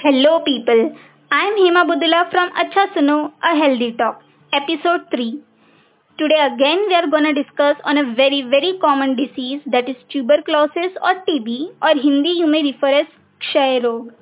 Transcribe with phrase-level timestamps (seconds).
[0.00, 0.94] Hello people,
[1.32, 4.20] I am Hema Budula from Acha Suno, a healthy talk,
[4.52, 5.40] episode 3.
[6.18, 10.98] Today again we are gonna discuss on a very very common disease that is tuberculosis
[11.02, 13.06] or TB or Hindi you may refer as
[13.40, 14.12] Kshay Rog.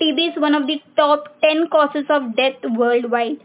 [0.00, 3.40] TB is one of the top 10 causes of death worldwide.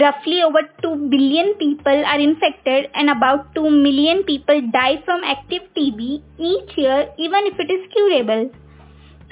[0.00, 5.62] Roughly over 2 billion people are infected and about 2 million people die from active
[5.76, 8.50] TB each year even if it is curable.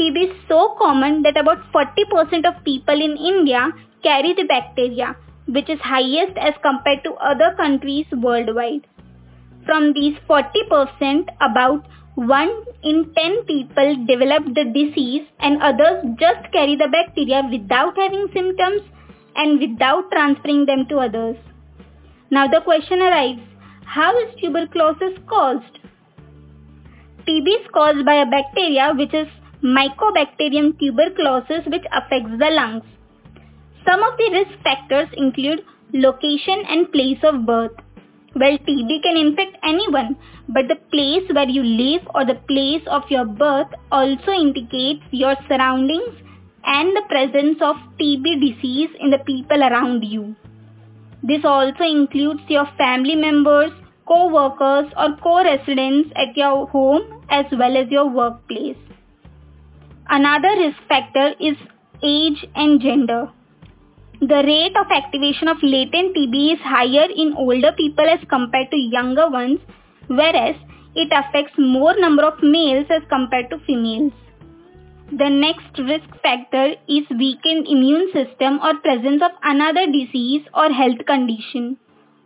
[0.00, 3.70] TB is so common that about 40% of people in India
[4.02, 5.14] carry the bacteria,
[5.46, 8.86] which is highest as compared to other countries worldwide.
[9.66, 12.48] From these 40%, about 1
[12.82, 18.80] in 10 people develop the disease and others just carry the bacteria without having symptoms
[19.36, 21.36] and without transferring them to others.
[22.30, 23.42] Now the question arrives,
[23.84, 25.78] how is tuberculosis caused?
[27.28, 29.28] TB is caused by a bacteria which is
[29.62, 32.84] Mycobacterium tuberculosis which affects the lungs.
[33.86, 35.60] Some of the risk factors include
[35.92, 37.72] location and place of birth.
[38.34, 40.16] Well, TB can infect anyone,
[40.48, 45.34] but the place where you live or the place of your birth also indicates your
[45.48, 46.14] surroundings
[46.64, 50.36] and the presence of TB disease in the people around you.
[51.22, 53.72] This also includes your family members,
[54.08, 58.69] co-workers or co-residents at your home as well as your workplace.
[60.12, 61.56] Another risk factor is
[62.02, 63.30] age and gender.
[64.20, 68.76] The rate of activation of latent TB is higher in older people as compared to
[68.76, 69.60] younger ones,
[70.08, 70.56] whereas
[70.96, 74.12] it affects more number of males as compared to females.
[75.12, 81.06] The next risk factor is weakened immune system or presence of another disease or health
[81.06, 81.76] condition.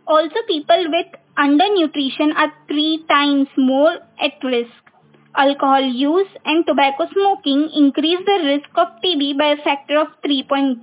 [0.07, 4.84] Also people with undernutrition are three times more at risk
[5.37, 10.81] alcohol use and tobacco smoking increase the risk of TB by a factor of 3.3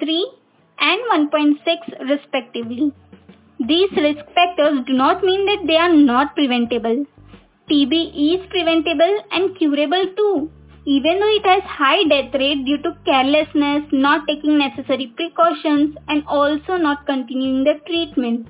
[0.78, 2.92] and 1.6 respectively.
[3.60, 7.06] These risk factors do not mean that they are not preventable.
[7.70, 7.92] TB
[8.34, 10.50] is preventable and curable too,
[10.84, 16.24] even though it has high death rate due to carelessness, not taking necessary precautions and
[16.26, 18.48] also not continuing the treatment.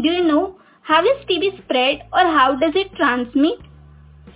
[0.00, 3.58] Do you know how is TB spread or how does it transmit?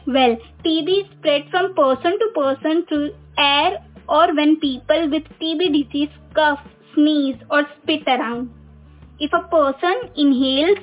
[0.06, 5.84] Well, TB is spread from person to person through air or when people with TB
[5.84, 6.58] disease cough,
[6.94, 8.50] sneeze or spit around.
[9.20, 10.78] If a person inhales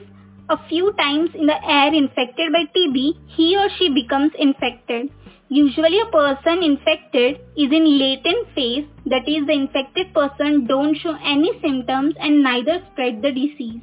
[0.50, 5.12] a few times in the air infected by TB, he or she becomes infected.
[5.50, 11.18] Usually a person infected is in latent phase, that is the infected person don't show
[11.24, 13.82] any symptoms and neither spread the disease.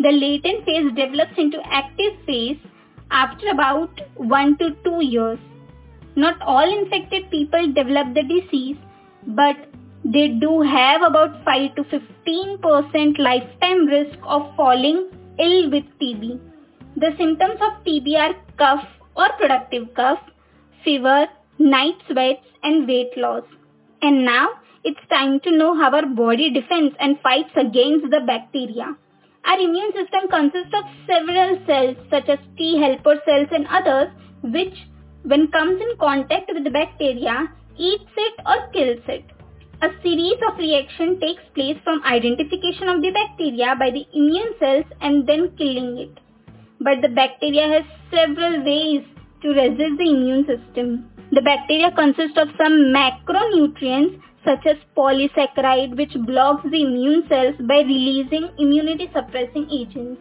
[0.00, 2.58] The latent phase develops into active phase
[3.14, 5.38] after about 1 to 2 years.
[6.16, 8.76] Not all infected people develop the disease,
[9.26, 9.56] but
[10.04, 15.08] they do have about 5 to 15% lifetime risk of falling
[15.38, 16.40] ill with TB.
[16.96, 18.84] The symptoms of TB are cough
[19.16, 20.20] or productive cough,
[20.84, 21.26] fever,
[21.58, 23.44] night sweats and weight loss.
[24.02, 24.48] And now
[24.84, 28.96] it's time to know how our body defends and fights against the bacteria.
[29.46, 34.08] Our immune system consists of several cells such as T helper cells and others
[34.42, 34.74] which
[35.22, 39.24] when comes in contact with the bacteria eats it or kills it.
[39.82, 44.86] A series of reaction takes place from identification of the bacteria by the immune cells
[45.00, 46.20] and then killing it.
[46.80, 49.04] But the bacteria has several ways
[49.42, 51.10] to resist the immune system.
[51.32, 57.80] The bacteria consists of some macronutrients such as polysaccharide which blocks the immune cells by
[57.80, 60.20] releasing immunity suppressing agents.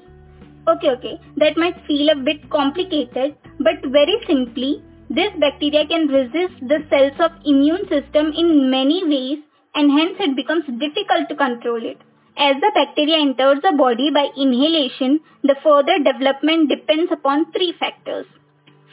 [0.67, 6.56] Okay, okay, that might feel a bit complicated, but very simply, this bacteria can resist
[6.61, 9.39] the cells of immune system in many ways
[9.75, 11.97] and hence it becomes difficult to control it.
[12.38, 18.25] As the bacteria enters the body by inhalation, the further development depends upon three factors.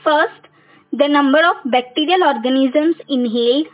[0.05, 0.49] First,
[0.93, 3.69] the number of bacterial organisms inhaled.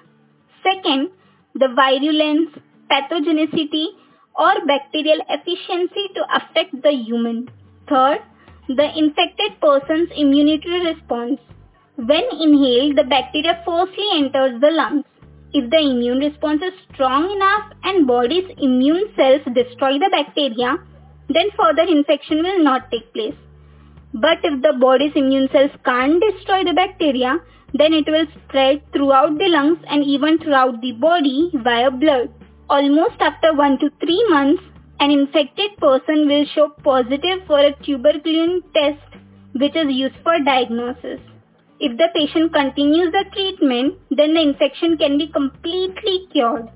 [0.62, 1.10] Second,
[1.58, 2.50] the virulence,
[2.90, 3.86] pathogenicity
[4.38, 7.48] or bacterial efficiency to affect the human.
[7.88, 8.18] Third,
[8.68, 11.40] the infected person's immunity response.
[11.96, 15.04] When inhaled, the bacteria firstly enters the lungs.
[15.52, 20.76] If the immune response is strong enough and body's immune cells destroy the bacteria,
[21.28, 23.34] then further infection will not take place.
[24.18, 27.38] But if the body's immune cells can't destroy the bacteria,
[27.74, 32.30] then it will spread throughout the lungs and even throughout the body via blood.
[32.70, 34.62] Almost after 1 to 3 months,
[35.00, 39.18] an infected person will show positive for a tuberculin test
[39.52, 41.20] which is used for diagnosis.
[41.78, 46.68] If the patient continues the treatment, then the infection can be completely cured.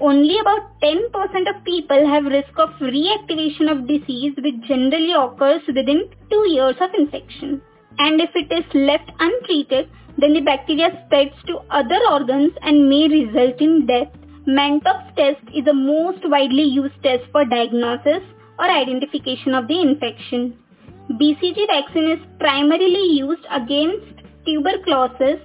[0.00, 6.08] Only about 10% of people have risk of reactivation of disease which generally occurs within
[6.30, 7.60] 2 years of infection.
[7.98, 13.08] And if it is left untreated, then the bacteria spreads to other organs and may
[13.08, 14.08] result in death.
[14.46, 18.22] Mantoux test is the most widely used test for diagnosis
[18.58, 20.56] or identification of the infection.
[21.20, 25.40] BCG vaccine is primarily used against tuberculosis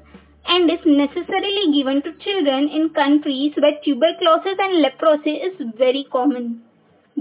[0.47, 6.61] and is necessarily given to children in countries where tuberculosis and leprosy is very common.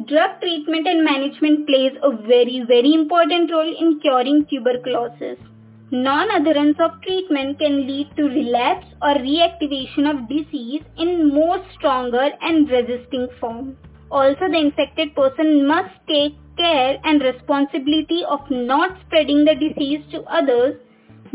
[0.07, 5.39] Drug treatment and management plays a very very important role in curing tuberculosis.
[5.91, 12.69] Non-adherence of treatment can lead to relapse or reactivation of disease in more stronger and
[12.69, 13.77] resisting form.
[14.11, 20.23] Also, the infected person must take care and responsibility of not spreading the disease to
[20.25, 20.77] others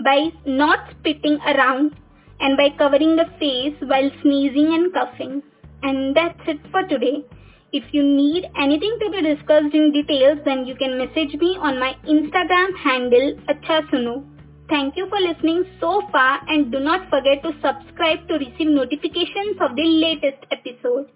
[0.03, 1.95] by not spitting around
[2.39, 5.43] and by covering the face while sneezing and coughing.
[5.83, 7.25] And that's it for today.
[7.71, 11.79] If you need anything to be discussed in details, then you can message me on
[11.79, 14.25] my Instagram handle achasuno.
[14.69, 19.57] Thank you for listening so far and do not forget to subscribe to receive notifications
[19.61, 21.11] of the latest episode.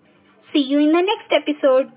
[0.51, 1.91] See you in the next episode.